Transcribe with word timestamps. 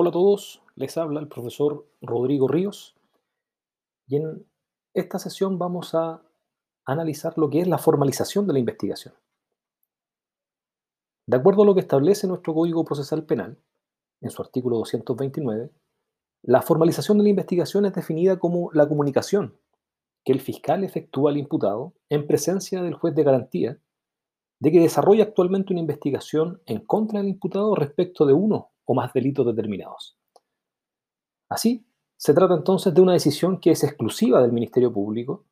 Hola 0.00 0.10
a 0.10 0.12
todos, 0.12 0.62
les 0.76 0.96
habla 0.96 1.18
el 1.18 1.26
profesor 1.26 1.84
Rodrigo 2.00 2.46
Ríos 2.46 2.94
y 4.06 4.14
en 4.14 4.46
esta 4.94 5.18
sesión 5.18 5.58
vamos 5.58 5.92
a 5.92 6.22
analizar 6.84 7.36
lo 7.36 7.50
que 7.50 7.62
es 7.62 7.66
la 7.66 7.78
formalización 7.78 8.46
de 8.46 8.52
la 8.52 8.60
investigación. 8.60 9.12
De 11.26 11.36
acuerdo 11.36 11.62
a 11.62 11.66
lo 11.66 11.74
que 11.74 11.80
establece 11.80 12.28
nuestro 12.28 12.54
Código 12.54 12.84
Procesal 12.84 13.24
Penal, 13.24 13.58
en 14.20 14.30
su 14.30 14.40
artículo 14.40 14.76
229, 14.76 15.68
la 16.44 16.62
formalización 16.62 17.18
de 17.18 17.24
la 17.24 17.30
investigación 17.30 17.84
es 17.84 17.92
definida 17.92 18.38
como 18.38 18.70
la 18.74 18.88
comunicación 18.88 19.58
que 20.24 20.30
el 20.30 20.40
fiscal 20.40 20.84
efectúa 20.84 21.32
al 21.32 21.38
imputado 21.38 21.92
en 22.08 22.24
presencia 22.28 22.84
del 22.84 22.94
juez 22.94 23.16
de 23.16 23.24
garantía 23.24 23.80
de 24.60 24.70
que 24.70 24.78
desarrolla 24.78 25.24
actualmente 25.24 25.72
una 25.72 25.80
investigación 25.80 26.62
en 26.66 26.86
contra 26.86 27.18
del 27.18 27.30
imputado 27.30 27.74
respecto 27.74 28.26
de 28.26 28.34
uno 28.34 28.70
o 28.88 28.94
más 28.94 29.12
delitos 29.12 29.44
determinados. 29.44 30.16
Así, 31.50 31.86
se 32.16 32.32
trata 32.32 32.54
entonces 32.54 32.94
de 32.94 33.02
una 33.02 33.12
decisión 33.12 33.60
que 33.60 33.70
es 33.70 33.84
exclusiva 33.84 34.40
del 34.40 34.52
Ministerio 34.52 34.92
Público, 34.92 35.44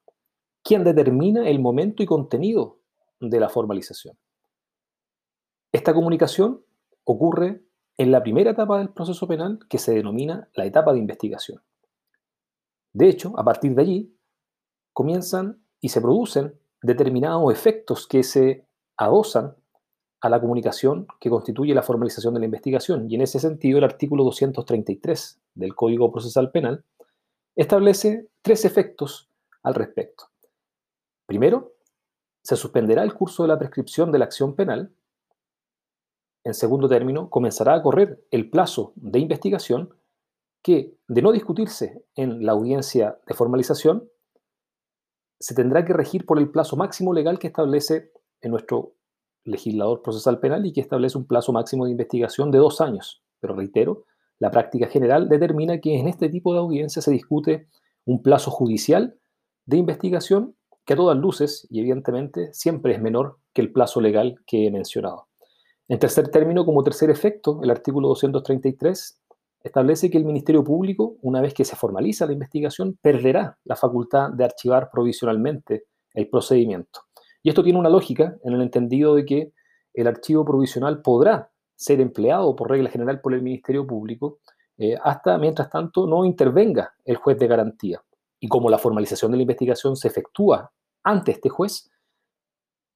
quien 0.64 0.84
determina 0.84 1.48
el 1.48 1.60
momento 1.60 2.02
y 2.02 2.06
contenido 2.06 2.80
de 3.20 3.38
la 3.38 3.50
formalización. 3.50 4.18
Esta 5.70 5.92
comunicación 5.92 6.64
ocurre 7.04 7.62
en 7.98 8.10
la 8.10 8.22
primera 8.22 8.52
etapa 8.52 8.78
del 8.78 8.88
proceso 8.88 9.28
penal 9.28 9.58
que 9.68 9.78
se 9.78 9.94
denomina 9.94 10.48
la 10.54 10.64
etapa 10.64 10.94
de 10.94 10.98
investigación. 10.98 11.62
De 12.94 13.08
hecho, 13.08 13.38
a 13.38 13.44
partir 13.44 13.74
de 13.74 13.82
allí, 13.82 14.18
comienzan 14.94 15.62
y 15.80 15.90
se 15.90 16.00
producen 16.00 16.58
determinados 16.82 17.52
efectos 17.52 18.06
que 18.06 18.22
se 18.22 18.66
adosan 18.96 19.56
a 20.20 20.28
la 20.28 20.40
comunicación 20.40 21.06
que 21.20 21.30
constituye 21.30 21.74
la 21.74 21.82
formalización 21.82 22.34
de 22.34 22.40
la 22.40 22.46
investigación. 22.46 23.10
Y 23.10 23.14
en 23.14 23.22
ese 23.22 23.38
sentido, 23.38 23.78
el 23.78 23.84
artículo 23.84 24.24
233 24.24 25.40
del 25.54 25.74
Código 25.74 26.10
Procesal 26.10 26.50
Penal 26.50 26.84
establece 27.54 28.28
tres 28.42 28.64
efectos 28.64 29.28
al 29.62 29.74
respecto. 29.74 30.30
Primero, 31.26 31.72
se 32.42 32.56
suspenderá 32.56 33.02
el 33.02 33.14
curso 33.14 33.42
de 33.42 33.48
la 33.48 33.58
prescripción 33.58 34.12
de 34.12 34.18
la 34.18 34.26
acción 34.26 34.54
penal. 34.54 34.92
En 36.44 36.54
segundo 36.54 36.88
término, 36.88 37.28
comenzará 37.28 37.74
a 37.74 37.82
correr 37.82 38.24
el 38.30 38.50
plazo 38.50 38.92
de 38.94 39.18
investigación 39.18 39.90
que, 40.62 40.96
de 41.08 41.22
no 41.22 41.32
discutirse 41.32 42.04
en 42.14 42.44
la 42.44 42.52
audiencia 42.52 43.18
de 43.26 43.34
formalización, 43.34 44.08
se 45.40 45.54
tendrá 45.54 45.84
que 45.84 45.92
regir 45.92 46.24
por 46.24 46.38
el 46.38 46.50
plazo 46.50 46.76
máximo 46.76 47.12
legal 47.12 47.38
que 47.38 47.48
establece 47.48 48.12
en 48.40 48.52
nuestro 48.52 48.95
legislador 49.46 50.02
procesal 50.02 50.38
penal 50.38 50.66
y 50.66 50.72
que 50.72 50.80
establece 50.80 51.16
un 51.16 51.26
plazo 51.26 51.52
máximo 51.52 51.84
de 51.84 51.92
investigación 51.92 52.50
de 52.50 52.58
dos 52.58 52.80
años. 52.80 53.22
Pero 53.40 53.54
reitero, 53.54 54.04
la 54.38 54.50
práctica 54.50 54.86
general 54.88 55.28
determina 55.28 55.80
que 55.80 55.98
en 55.98 56.08
este 56.08 56.28
tipo 56.28 56.52
de 56.52 56.60
audiencia 56.60 57.00
se 57.00 57.10
discute 57.10 57.68
un 58.04 58.22
plazo 58.22 58.50
judicial 58.50 59.18
de 59.64 59.78
investigación 59.78 60.54
que 60.84 60.92
a 60.94 60.96
todas 60.96 61.16
luces 61.16 61.66
y 61.70 61.80
evidentemente 61.80 62.52
siempre 62.52 62.94
es 62.94 63.00
menor 63.00 63.38
que 63.52 63.62
el 63.62 63.72
plazo 63.72 64.00
legal 64.00 64.36
que 64.46 64.66
he 64.66 64.70
mencionado. 64.70 65.28
En 65.88 65.98
tercer 65.98 66.28
término, 66.28 66.64
como 66.64 66.82
tercer 66.82 67.10
efecto, 67.10 67.60
el 67.62 67.70
artículo 67.70 68.08
233 68.08 69.20
establece 69.62 70.10
que 70.10 70.18
el 70.18 70.24
Ministerio 70.24 70.62
Público, 70.62 71.16
una 71.22 71.40
vez 71.40 71.54
que 71.54 71.64
se 71.64 71.76
formaliza 71.76 72.26
la 72.26 72.32
investigación, 72.32 72.98
perderá 73.00 73.58
la 73.64 73.76
facultad 73.76 74.30
de 74.30 74.44
archivar 74.44 74.90
provisionalmente 74.92 75.84
el 76.14 76.28
procedimiento. 76.28 77.05
Y 77.46 77.50
esto 77.50 77.62
tiene 77.62 77.78
una 77.78 77.90
lógica 77.90 78.36
en 78.42 78.54
el 78.54 78.60
entendido 78.60 79.14
de 79.14 79.24
que 79.24 79.52
el 79.94 80.08
archivo 80.08 80.44
provisional 80.44 81.00
podrá 81.00 81.52
ser 81.76 82.00
empleado 82.00 82.56
por 82.56 82.68
regla 82.68 82.90
general 82.90 83.20
por 83.20 83.34
el 83.34 83.42
Ministerio 83.42 83.86
Público 83.86 84.40
eh, 84.78 84.96
hasta, 85.00 85.38
mientras 85.38 85.70
tanto, 85.70 86.08
no 86.08 86.24
intervenga 86.24 86.96
el 87.04 87.14
juez 87.14 87.38
de 87.38 87.46
garantía. 87.46 88.02
Y 88.40 88.48
como 88.48 88.68
la 88.68 88.78
formalización 88.78 89.30
de 89.30 89.36
la 89.36 89.44
investigación 89.44 89.94
se 89.94 90.08
efectúa 90.08 90.72
ante 91.04 91.30
este 91.30 91.48
juez, 91.48 91.88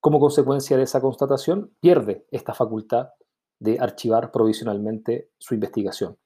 como 0.01 0.19
consecuencia 0.19 0.77
de 0.77 0.83
esa 0.83 1.01
constatación, 1.01 1.73
pierde 1.79 2.27
esta 2.33 2.53
facultad 2.53 3.11
de 3.61 3.79
archivar 3.79 4.33
provisionalmente 4.33 5.31
su 5.39 5.55
investigación. 5.55 6.19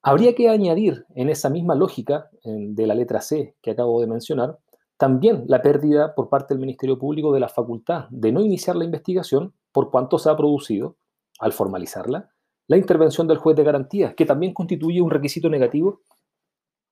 Habría 0.00 0.34
que 0.34 0.48
añadir 0.48 1.04
en 1.14 1.28
esa 1.28 1.50
misma 1.50 1.74
lógica 1.74 2.30
de 2.44 2.86
la 2.86 2.94
letra 2.94 3.20
C 3.20 3.56
que 3.60 3.72
acabo 3.72 4.00
de 4.00 4.06
mencionar, 4.06 4.58
también 4.96 5.44
la 5.48 5.62
pérdida 5.62 6.14
por 6.14 6.28
parte 6.28 6.54
del 6.54 6.60
Ministerio 6.60 6.98
Público 6.98 7.32
de 7.32 7.40
la 7.40 7.48
facultad 7.48 8.08
de 8.10 8.32
no 8.32 8.40
iniciar 8.40 8.76
la 8.76 8.84
investigación 8.84 9.54
por 9.72 9.90
cuanto 9.90 10.18
se 10.18 10.30
ha 10.30 10.36
producido, 10.36 10.96
al 11.38 11.52
formalizarla, 11.52 12.30
la 12.68 12.76
intervención 12.76 13.26
del 13.26 13.38
juez 13.38 13.56
de 13.56 13.64
garantía, 13.64 14.14
que 14.14 14.26
también 14.26 14.54
constituye 14.54 15.02
un 15.02 15.10
requisito 15.10 15.48
negativo 15.48 16.02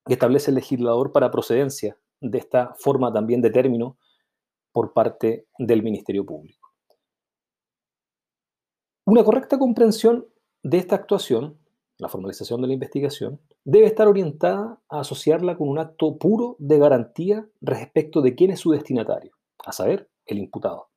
que 0.05 0.15
establece 0.15 0.51
el 0.51 0.57
legislador 0.57 1.13
para 1.13 1.31
procedencia 1.31 1.97
de 2.21 2.39
esta 2.39 2.75
forma 2.79 3.13
también 3.13 3.41
de 3.41 3.51
término 3.51 3.97
por 4.73 4.93
parte 4.93 5.47
del 5.59 5.83
Ministerio 5.83 6.25
Público. 6.25 6.71
Una 9.07 9.25
correcta 9.25 9.59
comprensión 9.59 10.27
de 10.63 10.79
esta 10.79 10.97
actuación, 10.97 11.59
la 11.99 12.09
formalización 12.09 12.61
de 12.61 12.69
la 12.69 12.75
investigación, 12.75 13.41
debe 13.71 13.87
estar 13.87 14.09
orientada 14.09 14.81
a 14.89 15.01
asociarla 15.01 15.57
con 15.57 15.69
un 15.69 15.79
acto 15.79 16.19
puro 16.19 16.57
de 16.59 16.77
garantía 16.77 17.49
respecto 17.61 18.21
de 18.21 18.35
quién 18.35 18.51
es 18.51 18.59
su 18.59 18.73
destinatario, 18.73 19.37
a 19.65 19.71
saber, 19.71 20.11
el 20.27 20.39
imputado. 20.39 20.89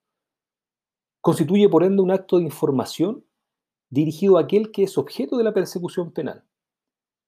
Constituye, 1.22 1.70
por 1.70 1.84
ende, 1.84 2.02
un 2.02 2.10
acto 2.10 2.38
de 2.38 2.46
información 2.46 3.24
dirigido 3.92 4.40
a 4.40 4.42
aquel 4.42 4.72
que 4.72 4.84
es 4.84 4.98
objeto 4.98 5.38
de 5.38 5.44
la 5.44 5.54
persecución 5.54 6.14
penal, 6.14 6.46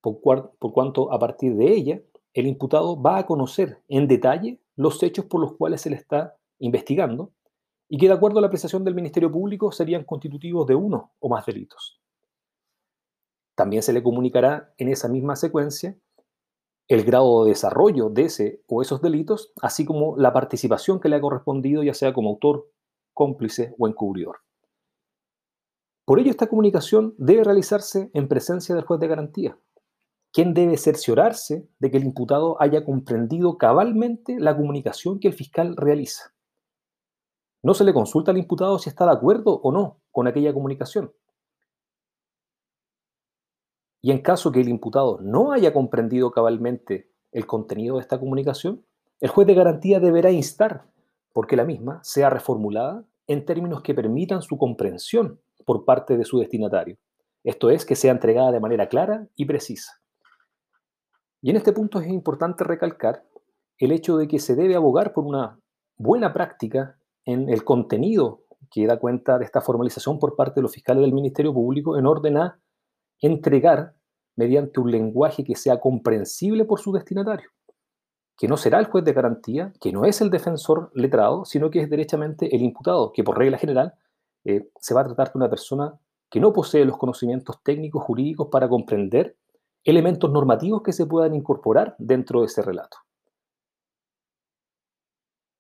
por, 0.01 0.55
cuanto 0.57 1.13
a 1.13 1.19
partir 1.19 1.55
de 1.55 1.73
ella 1.73 2.01
el 2.33 2.47
imputado 2.47 2.99
va 2.99 3.19
a 3.19 3.25
conocer 3.27 3.83
en 3.87 4.07
detalle 4.07 4.59
los 4.75 5.01
hechos 5.03 5.25
por 5.25 5.41
los 5.41 5.53
cuales 5.53 5.81
se 5.81 5.91
le 5.91 5.95
está 5.95 6.35
investigando 6.57 7.31
y 7.87 7.99
que 7.99 8.07
de 8.07 8.13
acuerdo 8.13 8.39
a 8.39 8.41
la 8.41 8.47
apreciación 8.47 8.83
del 8.83 8.95
Ministerio 8.95 9.31
Público 9.31 9.71
serían 9.71 10.05
constitutivos 10.05 10.65
de 10.65 10.73
uno 10.73 11.11
o 11.19 11.29
más 11.29 11.45
delitos. 11.45 12.01
También 13.55 13.81
se 13.81 13.93
le 13.93 14.03
comunicará 14.03 14.73
en 14.77 14.89
esa 14.89 15.07
misma 15.07 15.35
secuencia 15.35 15.97
el 16.87 17.03
grado 17.03 17.43
de 17.43 17.49
desarrollo 17.49 18.09
de 18.09 18.25
ese 18.25 18.61
o 18.67 18.81
esos 18.81 19.01
delitos, 19.01 19.53
así 19.61 19.85
como 19.85 20.15
la 20.17 20.33
participación 20.33 20.99
que 20.99 21.09
le 21.09 21.15
ha 21.15 21.21
correspondido, 21.21 21.81
ya 21.81 21.93
sea 21.93 22.13
como 22.13 22.29
autor, 22.29 22.69
cómplice 23.13 23.73
o 23.79 23.87
encubridor. 23.87 24.37
Por 26.05 26.19
ello, 26.19 26.29
esta 26.29 26.47
comunicación 26.47 27.15
debe 27.17 27.43
realizarse 27.43 28.11
en 28.13 28.27
presencia 28.27 28.75
del 28.75 28.85
juez 28.85 28.99
de 28.99 29.07
garantía, 29.07 29.57
quien 30.31 30.53
debe 30.53 30.77
cerciorarse 30.77 31.67
de 31.79 31.89
que 31.89 31.97
el 31.97 32.03
imputado 32.03 32.61
haya 32.61 32.85
comprendido 32.85 33.57
cabalmente 33.57 34.39
la 34.39 34.55
comunicación 34.55 35.19
que 35.19 35.29
el 35.29 35.33
fiscal 35.33 35.75
realiza. 35.75 36.35
No 37.63 37.73
se 37.73 37.83
le 37.83 37.93
consulta 37.93 38.29
al 38.29 38.37
imputado 38.37 38.77
si 38.77 38.89
está 38.89 39.05
de 39.05 39.13
acuerdo 39.13 39.59
o 39.63 39.71
no 39.71 40.01
con 40.11 40.27
aquella 40.27 40.53
comunicación, 40.53 41.11
y 44.05 44.11
en 44.11 44.19
caso 44.19 44.51
que 44.51 44.61
el 44.61 44.69
imputado 44.69 45.17
no 45.19 45.51
haya 45.51 45.73
comprendido 45.73 46.29
cabalmente 46.29 47.09
el 47.31 47.47
contenido 47.47 47.95
de 47.95 48.01
esta 48.01 48.19
comunicación, 48.19 48.85
el 49.19 49.29
juez 49.29 49.47
de 49.47 49.55
garantía 49.55 49.99
deberá 49.99 50.29
instar 50.29 50.85
porque 51.33 51.55
la 51.55 51.65
misma 51.65 52.03
sea 52.03 52.29
reformulada 52.29 53.03
en 53.25 53.45
términos 53.45 53.81
que 53.81 53.95
permitan 53.95 54.43
su 54.43 54.59
comprensión 54.59 55.41
por 55.65 55.85
parte 55.85 56.17
de 56.17 56.23
su 56.23 56.37
destinatario. 56.37 56.97
Esto 57.43 57.71
es, 57.71 57.83
que 57.83 57.95
sea 57.95 58.11
entregada 58.11 58.51
de 58.51 58.59
manera 58.59 58.89
clara 58.89 59.27
y 59.35 59.45
precisa. 59.45 59.93
Y 61.41 61.49
en 61.49 61.55
este 61.55 61.71
punto 61.71 61.99
es 61.99 62.07
importante 62.07 62.63
recalcar 62.63 63.23
el 63.79 63.91
hecho 63.91 64.17
de 64.17 64.27
que 64.27 64.37
se 64.37 64.53
debe 64.53 64.75
abogar 64.75 65.13
por 65.13 65.25
una 65.25 65.59
buena 65.97 66.31
práctica 66.31 66.99
en 67.25 67.49
el 67.49 67.63
contenido 67.63 68.43
que 68.69 68.85
da 68.85 68.99
cuenta 68.99 69.39
de 69.39 69.45
esta 69.45 69.61
formalización 69.61 70.19
por 70.19 70.35
parte 70.35 70.59
de 70.59 70.61
los 70.61 70.73
fiscales 70.73 71.01
del 71.01 71.13
Ministerio 71.13 71.55
Público 71.55 71.97
en 71.97 72.05
orden 72.05 72.37
a 72.37 72.59
entregar 73.21 73.93
mediante 74.35 74.79
un 74.79 74.91
lenguaje 74.91 75.43
que 75.43 75.55
sea 75.55 75.79
comprensible 75.79 76.65
por 76.65 76.79
su 76.79 76.91
destinatario, 76.91 77.49
que 78.37 78.47
no 78.47 78.57
será 78.57 78.79
el 78.79 78.85
juez 78.85 79.05
de 79.05 79.13
garantía, 79.13 79.73
que 79.79 79.91
no 79.91 80.05
es 80.05 80.21
el 80.21 80.29
defensor 80.29 80.91
letrado, 80.93 81.45
sino 81.45 81.69
que 81.69 81.81
es 81.81 81.89
derechamente 81.89 82.53
el 82.55 82.61
imputado, 82.61 83.11
que 83.13 83.23
por 83.23 83.37
regla 83.37 83.57
general 83.57 83.93
eh, 84.43 84.69
se 84.79 84.93
va 84.93 85.01
a 85.01 85.05
tratar 85.05 85.31
de 85.31 85.37
una 85.39 85.49
persona 85.49 85.97
que 86.29 86.39
no 86.39 86.51
posee 86.51 86.85
los 86.85 86.97
conocimientos 86.97 87.61
técnicos 87.63 88.03
jurídicos 88.03 88.49
para 88.51 88.67
comprender 88.67 89.37
elementos 89.83 90.31
normativos 90.31 90.81
que 90.81 90.91
se 90.91 91.05
puedan 91.05 91.35
incorporar 91.35 91.95
dentro 91.97 92.41
de 92.41 92.47
ese 92.47 92.61
relato. 92.61 92.97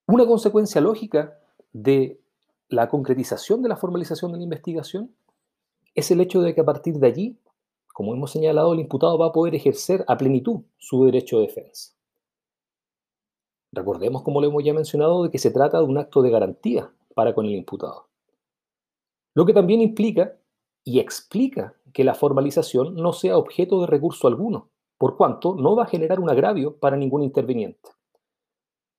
Una 0.07 0.25
consecuencia 0.25 0.81
lógica 0.81 1.37
de 1.71 2.19
la 2.69 2.89
concretización 2.89 3.61
de 3.61 3.69
la 3.69 3.75
formalización 3.75 4.31
de 4.31 4.37
la 4.37 4.43
investigación 4.43 5.15
es 5.93 6.11
el 6.11 6.21
hecho 6.21 6.41
de 6.41 6.53
que 6.53 6.61
a 6.61 6.65
partir 6.65 6.95
de 6.95 7.07
allí 7.07 7.39
como 7.95 8.13
hemos 8.13 8.31
señalado, 8.31 8.73
el 8.73 8.81
imputado 8.81 9.17
va 9.17 9.27
a 9.27 9.31
poder 9.31 9.55
ejercer 9.55 10.03
a 10.09 10.17
plenitud 10.17 10.63
su 10.77 11.05
derecho 11.05 11.37
de 11.37 11.43
defensa. 11.43 11.93
Recordemos, 13.71 14.21
como 14.21 14.41
lo 14.41 14.47
hemos 14.47 14.65
ya 14.65 14.73
mencionado, 14.73 15.23
de 15.23 15.31
que 15.31 15.37
se 15.37 15.49
trata 15.49 15.77
de 15.77 15.85
un 15.85 15.97
acto 15.97 16.21
de 16.21 16.29
garantía 16.29 16.91
para 17.13 17.33
con 17.33 17.45
el 17.45 17.53
imputado. 17.53 18.09
Lo 19.33 19.45
que 19.45 19.53
también 19.53 19.79
implica 19.79 20.37
y 20.83 20.99
explica 20.99 21.77
que 21.93 22.03
la 22.03 22.15
formalización 22.15 22.95
no 22.95 23.13
sea 23.13 23.37
objeto 23.37 23.79
de 23.79 23.87
recurso 23.87 24.27
alguno, 24.27 24.71
por 24.97 25.15
cuanto 25.15 25.55
no 25.55 25.77
va 25.77 25.83
a 25.83 25.87
generar 25.87 26.19
un 26.19 26.29
agravio 26.29 26.75
para 26.75 26.97
ningún 26.97 27.23
interviniente. 27.23 27.91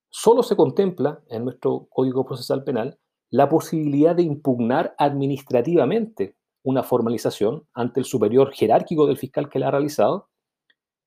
Solo 0.08 0.42
se 0.42 0.56
contempla 0.56 1.22
en 1.28 1.44
nuestro 1.44 1.86
Código 1.90 2.24
Procesal 2.24 2.64
Penal 2.64 2.98
la 3.28 3.50
posibilidad 3.50 4.16
de 4.16 4.22
impugnar 4.22 4.94
administrativamente 4.96 6.35
una 6.66 6.82
formalización 6.82 7.64
ante 7.74 8.00
el 8.00 8.06
superior 8.06 8.52
jerárquico 8.52 9.06
del 9.06 9.16
fiscal 9.16 9.48
que 9.48 9.60
la 9.60 9.68
ha 9.68 9.70
realizado, 9.70 10.30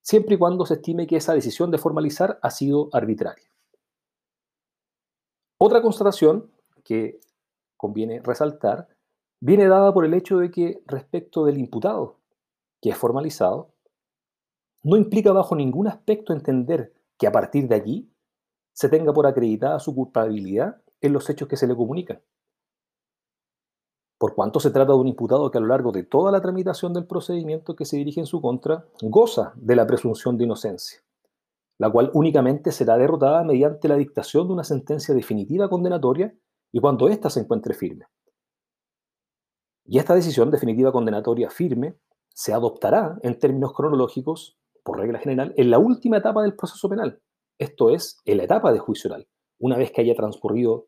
siempre 0.02 0.36
y 0.36 0.38
cuando 0.38 0.66
se 0.66 0.76
estime 0.76 1.06
que 1.06 1.18
esa 1.18 1.34
decisión 1.34 1.70
de 1.70 1.78
formalizar 1.78 2.40
ha 2.42 2.50
sido 2.50 2.88
arbitraria. 2.94 3.52
Otra 5.58 5.82
constatación 5.82 6.50
que 6.86 7.20
conviene 7.76 8.22
resaltar 8.22 8.88
viene 9.42 9.68
dada 9.68 9.94
por 9.94 10.06
el 10.06 10.14
hecho 10.14 10.38
de 10.38 10.50
que 10.50 10.82
respecto 10.86 11.44
del 11.44 11.58
imputado, 11.58 12.20
que 12.82 12.92
es 12.92 12.98
formalizado, 12.98 13.74
no 14.82 14.96
implica 14.96 15.34
bajo 15.34 15.58
ningún 15.58 15.88
aspecto 15.88 16.32
entender 16.32 16.94
que 17.18 17.28
a 17.28 17.34
partir 17.34 17.68
de 17.68 17.76
allí 17.76 18.10
se 18.72 18.88
tenga 18.88 19.12
por 19.12 19.28
acreditada 19.28 19.78
su 19.80 19.94
culpabilidad 19.94 20.82
en 21.02 21.12
los 21.12 21.30
hechos 21.30 21.50
que 21.50 21.58
se 21.58 21.68
le 21.68 21.76
comunican. 21.76 22.22
Por 24.20 24.36
cuanto 24.36 24.60
se 24.60 24.70
trata 24.70 24.92
de 24.92 25.00
un 25.00 25.08
imputado 25.08 25.50
que 25.50 25.58
a 25.58 25.62
lo 25.62 25.68
largo 25.68 25.94
de 25.94 26.04
toda 26.04 26.30
la 26.30 26.42
tramitación 26.42 26.94
del 26.94 27.08
procedimiento 27.08 27.74
que 27.74 27.86
se 27.86 27.96
dirige 27.96 28.20
en 28.20 28.26
su 28.26 28.42
contra 28.42 28.86
goza 29.02 29.54
de 29.56 29.78
la 29.78 29.88
presunción 29.88 30.38
de 30.38 30.44
inocencia, 30.44 31.00
la 31.78 31.90
cual 31.90 32.12
únicamente 32.14 32.74
será 32.74 32.98
derrotada 32.98 33.46
mediante 33.46 33.88
la 33.88 33.96
dictación 33.96 34.46
de 34.48 34.54
una 34.54 34.66
sentencia 34.66 35.16
definitiva 35.16 35.70
condenatoria 35.70 36.36
y 36.74 36.82
cuando 36.82 37.08
ésta 37.08 37.30
se 37.30 37.40
encuentre 37.40 37.74
firme. 37.74 38.08
Y 39.86 40.00
esta 40.00 40.16
decisión 40.16 40.52
definitiva 40.52 40.92
condenatoria 40.92 41.50
firme 41.50 41.96
se 42.28 42.54
adoptará 42.54 43.18
en 43.24 43.40
términos 43.40 43.72
cronológicos, 43.74 44.58
por 44.84 45.00
regla 45.00 45.20
general, 45.20 45.54
en 45.56 45.72
la 45.72 45.80
última 45.80 46.18
etapa 46.18 46.42
del 46.42 46.56
proceso 46.56 46.90
penal, 46.90 47.22
esto 47.58 47.90
es, 47.90 48.20
en 48.26 48.38
la 48.38 48.44
etapa 48.44 48.74
de 48.74 48.80
juicio 48.80 49.10
oral, 49.10 49.30
una 49.60 49.78
vez 49.78 49.92
que 49.92 50.02
haya 50.02 50.14
transcurrido 50.14 50.88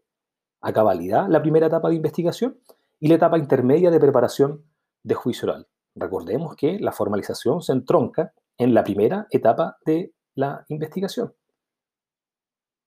a 0.60 0.74
cabalidad 0.74 1.30
la 1.30 1.42
primera 1.42 1.68
etapa 1.68 1.88
de 1.88 1.96
investigación 1.96 2.60
y 3.02 3.08
la 3.08 3.16
etapa 3.16 3.38
intermedia 3.38 3.90
de 3.90 4.00
preparación 4.00 4.64
de 5.04 5.16
juicio 5.16 5.50
oral. 5.50 5.68
Recordemos 5.96 6.56
que 6.56 6.80
la 6.80 6.92
formalización 6.92 7.62
se 7.62 7.74
entronca 7.74 8.34
en 8.58 8.74
la 8.76 8.84
primera 8.84 9.28
etapa 9.32 9.78
de 9.86 10.14
la 10.36 10.64
investigación. 10.70 11.34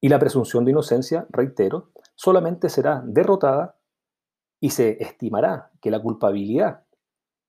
Y 0.01 0.09
la 0.09 0.21
presunción 0.21 0.65
de 0.65 0.71
inocencia, 0.71 1.27
reitero, 1.31 1.91
solamente 2.15 2.69
será 2.69 3.03
derrotada 3.05 3.77
y 4.61 4.71
se 4.71 5.03
estimará 5.03 5.73
que 5.81 5.91
la 5.91 6.01
culpabilidad 6.01 6.85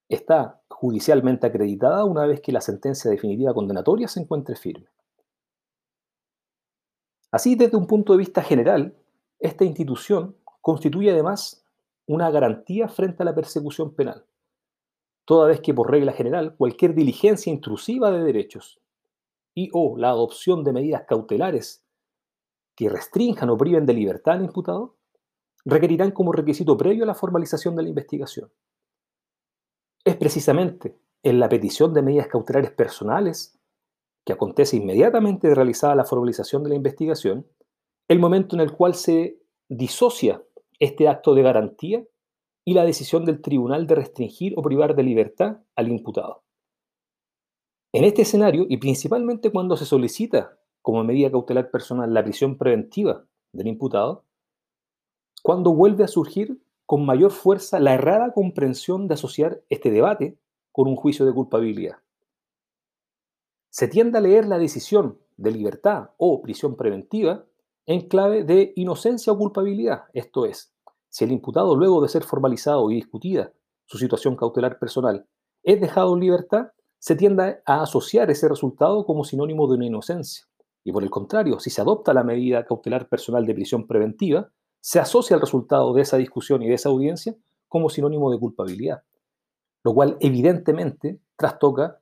está 0.09 0.61
judicialmente 0.67 1.45
acreditada 1.45 2.03
una 2.03 2.25
vez 2.25 2.41
que 2.41 2.51
la 2.51 2.61
sentencia 2.61 3.11
definitiva 3.11 3.53
condenatoria 3.53 4.07
se 4.07 4.21
encuentre 4.21 4.55
firme. 4.55 4.87
Así, 7.31 7.55
desde 7.55 7.77
un 7.77 7.85
punto 7.85 8.13
de 8.13 8.19
vista 8.19 8.41
general, 8.41 8.97
esta 9.39 9.65
institución 9.65 10.35
constituye 10.61 11.11
además 11.11 11.64
una 12.07 12.29
garantía 12.29 12.87
frente 12.87 13.23
a 13.23 13.25
la 13.25 13.35
persecución 13.35 13.95
penal, 13.95 14.25
toda 15.25 15.47
vez 15.47 15.61
que 15.61 15.73
por 15.73 15.89
regla 15.89 16.13
general 16.13 16.55
cualquier 16.55 16.93
diligencia 16.93 17.51
intrusiva 17.51 18.11
de 18.11 18.23
derechos 18.23 18.79
y 19.53 19.69
o 19.73 19.97
la 19.97 20.09
adopción 20.09 20.63
de 20.63 20.73
medidas 20.73 21.05
cautelares 21.07 21.83
que 22.75 22.89
restrinjan 22.89 23.49
o 23.49 23.57
priven 23.57 23.85
de 23.85 23.93
libertad 23.93 24.35
al 24.35 24.43
imputado 24.43 24.97
requerirán 25.63 26.11
como 26.11 26.31
requisito 26.31 26.77
previo 26.77 27.05
la 27.05 27.15
formalización 27.15 27.75
de 27.75 27.83
la 27.83 27.89
investigación. 27.89 28.51
Es 30.03 30.15
precisamente 30.17 30.99
en 31.23 31.39
la 31.39 31.49
petición 31.49 31.93
de 31.93 32.03
medidas 32.03 32.27
cautelares 32.27 32.71
personales, 32.71 33.57
que 34.23 34.33
acontece 34.33 34.77
inmediatamente 34.77 35.53
realizada 35.55 35.95
la 35.95 36.05
formalización 36.05 36.61
de 36.63 36.69
la 36.69 36.75
investigación, 36.75 37.47
el 38.07 38.19
momento 38.19 38.55
en 38.55 38.61
el 38.61 38.73
cual 38.73 38.93
se 38.93 39.39
disocia 39.67 40.43
este 40.79 41.07
acto 41.07 41.33
de 41.33 41.43
garantía 41.43 42.05
y 42.63 42.73
la 42.73 42.83
decisión 42.83 43.25
del 43.25 43.41
tribunal 43.41 43.87
de 43.87 43.95
restringir 43.95 44.53
o 44.57 44.61
privar 44.61 44.95
de 44.95 45.03
libertad 45.03 45.57
al 45.75 45.87
imputado. 45.87 46.43
En 47.93 48.03
este 48.03 48.23
escenario, 48.23 48.65
y 48.67 48.77
principalmente 48.77 49.51
cuando 49.51 49.77
se 49.77 49.85
solicita 49.85 50.57
como 50.81 51.03
medida 51.03 51.31
cautelar 51.31 51.71
personal 51.71 52.13
la 52.13 52.23
prisión 52.23 52.57
preventiva 52.57 53.25
del 53.53 53.67
imputado, 53.67 54.25
cuando 55.41 55.73
vuelve 55.73 56.03
a 56.03 56.07
surgir 56.07 56.59
con 56.85 57.05
mayor 57.05 57.31
fuerza 57.31 57.79
la 57.79 57.93
errada 57.93 58.33
comprensión 58.33 59.07
de 59.07 59.13
asociar 59.13 59.61
este 59.69 59.91
debate 59.91 60.37
con 60.71 60.87
un 60.87 60.95
juicio 60.95 61.25
de 61.25 61.33
culpabilidad. 61.33 61.97
Se 63.69 63.87
tiende 63.87 64.17
a 64.17 64.21
leer 64.21 64.45
la 64.45 64.57
decisión 64.57 65.19
de 65.37 65.51
libertad 65.51 66.11
o 66.17 66.41
prisión 66.41 66.75
preventiva 66.75 67.45
en 67.85 68.07
clave 68.07 68.43
de 68.43 68.73
inocencia 68.75 69.31
o 69.31 69.37
culpabilidad, 69.37 70.05
esto 70.13 70.45
es, 70.45 70.73
si 71.09 71.23
el 71.23 71.31
imputado 71.31 71.75
luego 71.75 72.01
de 72.01 72.09
ser 72.09 72.23
formalizado 72.23 72.89
y 72.91 72.95
discutida 72.95 73.53
su 73.85 73.97
situación 73.97 74.35
cautelar 74.35 74.79
personal 74.79 75.27
es 75.63 75.79
dejado 75.79 76.13
en 76.13 76.19
libertad, 76.19 76.67
se 76.99 77.15
tiende 77.15 77.61
a 77.65 77.81
asociar 77.81 78.29
ese 78.31 78.47
resultado 78.47 79.05
como 79.05 79.23
sinónimo 79.23 79.67
de 79.67 79.75
una 79.75 79.85
inocencia. 79.85 80.45
Y 80.83 80.91
por 80.91 81.03
el 81.03 81.09
contrario, 81.09 81.59
si 81.59 81.69
se 81.69 81.81
adopta 81.81 82.13
la 82.13 82.23
medida 82.23 82.65
cautelar 82.65 83.07
personal 83.09 83.45
de 83.45 83.55
prisión 83.55 83.87
preventiva, 83.87 84.51
se 84.79 84.99
asocia 84.99 85.35
el 85.35 85.41
resultado 85.41 85.93
de 85.93 86.03
esa 86.03 86.17
discusión 86.17 86.61
y 86.61 86.67
de 86.67 86.75
esa 86.75 86.89
audiencia 86.89 87.35
como 87.67 87.89
sinónimo 87.89 88.31
de 88.31 88.39
culpabilidad, 88.39 89.03
lo 89.83 89.93
cual 89.93 90.17
evidentemente 90.19 91.19
trastoca 91.35 91.99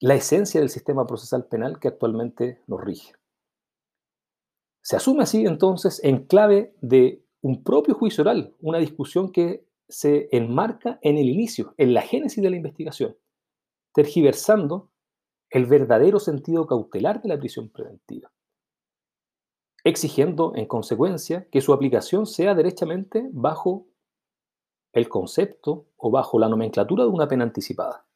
la 0.00 0.14
esencia 0.14 0.60
del 0.60 0.70
sistema 0.70 1.06
procesal 1.06 1.46
penal 1.46 1.78
que 1.78 1.88
actualmente 1.88 2.60
nos 2.66 2.80
rige. 2.80 3.19
Se 4.82 4.96
asume 4.96 5.22
así 5.22 5.44
entonces 5.44 6.02
en 6.02 6.24
clave 6.24 6.74
de 6.80 7.22
un 7.42 7.62
propio 7.62 7.94
juicio 7.94 8.22
oral, 8.22 8.54
una 8.60 8.78
discusión 8.78 9.32
que 9.32 9.66
se 9.88 10.28
enmarca 10.32 10.98
en 11.02 11.18
el 11.18 11.28
inicio, 11.28 11.74
en 11.76 11.94
la 11.94 12.02
génesis 12.02 12.42
de 12.42 12.50
la 12.50 12.56
investigación, 12.56 13.16
tergiversando 13.92 14.90
el 15.50 15.66
verdadero 15.66 16.20
sentido 16.20 16.66
cautelar 16.66 17.20
de 17.22 17.28
la 17.28 17.38
prisión 17.38 17.68
preventiva, 17.70 18.30
exigiendo 19.82 20.52
en 20.54 20.66
consecuencia 20.66 21.48
que 21.50 21.60
su 21.60 21.72
aplicación 21.72 22.26
sea 22.26 22.54
derechamente 22.54 23.28
bajo 23.32 23.88
el 24.92 25.08
concepto 25.08 25.86
o 25.96 26.10
bajo 26.10 26.38
la 26.38 26.48
nomenclatura 26.48 27.04
de 27.04 27.10
una 27.10 27.28
pena 27.28 27.44
anticipada. 27.44 28.06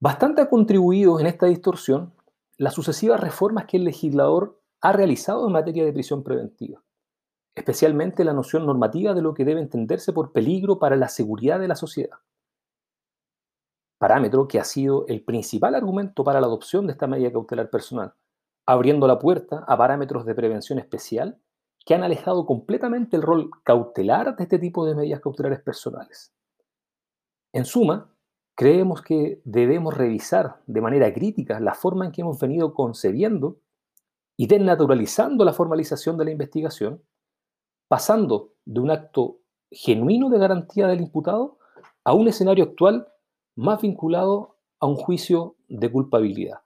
Bastante 0.00 0.40
ha 0.40 0.48
contribuido 0.48 1.20
en 1.20 1.26
esta 1.26 1.46
distorsión 1.46 2.14
las 2.56 2.74
sucesivas 2.74 3.20
reformas 3.20 3.66
que 3.66 3.76
el 3.76 3.84
legislador 3.84 4.61
ha 4.82 4.92
realizado 4.92 5.46
en 5.46 5.52
materia 5.52 5.84
de 5.84 5.92
prisión 5.92 6.22
preventiva, 6.22 6.82
especialmente 7.54 8.24
la 8.24 8.32
noción 8.32 8.66
normativa 8.66 9.14
de 9.14 9.22
lo 9.22 9.32
que 9.32 9.44
debe 9.44 9.60
entenderse 9.60 10.12
por 10.12 10.32
peligro 10.32 10.78
para 10.78 10.96
la 10.96 11.08
seguridad 11.08 11.60
de 11.60 11.68
la 11.68 11.76
sociedad, 11.76 12.18
parámetro 13.98 14.48
que 14.48 14.58
ha 14.58 14.64
sido 14.64 15.06
el 15.06 15.22
principal 15.24 15.76
argumento 15.76 16.24
para 16.24 16.40
la 16.40 16.48
adopción 16.48 16.86
de 16.86 16.92
esta 16.92 17.06
medida 17.06 17.30
cautelar 17.30 17.70
personal, 17.70 18.14
abriendo 18.66 19.06
la 19.06 19.20
puerta 19.20 19.64
a 19.68 19.78
parámetros 19.78 20.26
de 20.26 20.34
prevención 20.34 20.80
especial 20.80 21.40
que 21.86 21.94
han 21.94 22.02
alejado 22.02 22.44
completamente 22.44 23.16
el 23.16 23.22
rol 23.22 23.50
cautelar 23.62 24.34
de 24.34 24.42
este 24.42 24.58
tipo 24.58 24.84
de 24.84 24.96
medidas 24.96 25.20
cautelares 25.20 25.60
personales. 25.60 26.34
En 27.52 27.64
suma, 27.64 28.12
creemos 28.56 29.02
que 29.02 29.40
debemos 29.44 29.96
revisar 29.96 30.60
de 30.66 30.80
manera 30.80 31.12
crítica 31.12 31.60
la 31.60 31.74
forma 31.74 32.04
en 32.04 32.10
que 32.10 32.22
hemos 32.22 32.40
venido 32.40 32.74
concebiendo 32.74 33.58
y 34.42 34.48
desnaturalizando 34.48 35.44
la 35.44 35.52
formalización 35.52 36.18
de 36.18 36.24
la 36.24 36.32
investigación, 36.32 37.00
pasando 37.86 38.54
de 38.64 38.80
un 38.80 38.90
acto 38.90 39.38
genuino 39.70 40.30
de 40.30 40.38
garantía 40.40 40.88
del 40.88 41.00
imputado 41.00 41.58
a 42.02 42.12
un 42.12 42.26
escenario 42.26 42.64
actual 42.64 43.06
más 43.54 43.80
vinculado 43.80 44.58
a 44.80 44.88
un 44.88 44.96
juicio 44.96 45.54
de 45.68 45.92
culpabilidad. 45.92 46.61